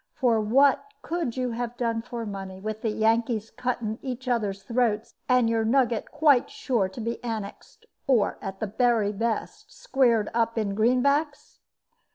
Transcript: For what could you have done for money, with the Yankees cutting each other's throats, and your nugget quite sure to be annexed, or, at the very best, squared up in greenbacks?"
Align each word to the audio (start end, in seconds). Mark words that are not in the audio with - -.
For 0.15 0.41
what 0.41 0.83
could 1.03 1.37
you 1.37 1.51
have 1.51 1.77
done 1.77 2.01
for 2.01 2.25
money, 2.25 2.59
with 2.59 2.81
the 2.81 2.89
Yankees 2.89 3.51
cutting 3.51 3.99
each 4.01 4.27
other's 4.27 4.63
throats, 4.63 5.13
and 5.29 5.47
your 5.47 5.63
nugget 5.63 6.09
quite 6.09 6.49
sure 6.49 6.89
to 6.89 6.99
be 6.99 7.23
annexed, 7.23 7.85
or, 8.07 8.39
at 8.41 8.59
the 8.59 8.65
very 8.65 9.11
best, 9.13 9.71
squared 9.71 10.31
up 10.33 10.57
in 10.57 10.73
greenbacks?" 10.73 11.59